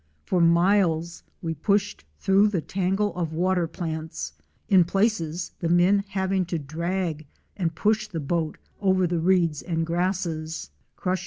For 0.25 0.41
miles 0.41 1.21
we 1.43 1.53
pushed 1.53 2.05
through 2.17 2.47
the 2.47 2.59
tangle 2.61 3.15
of 3.15 3.33
water 3.33 3.67
plants; 3.67 4.33
in 4.67 4.83
places 4.83 5.51
the 5.59 5.69
men 5.69 5.99
having 6.07 6.43
to 6.45 6.57
drag 6.57 7.27
and 7.55 7.75
push 7.75 8.07
the 8.07 8.19
boat 8.19 8.57
over 8.81 9.05
the 9.05 9.19
reeds 9.19 9.61
and 9.61 9.85
grasses, 9.85 10.71
crushing 10.71 10.71
OUR 10.71 10.71
SEARCH 10.71 10.95
FOR 10.95 11.03
A 11.03 11.05
WILDERNESS. 11.11 11.19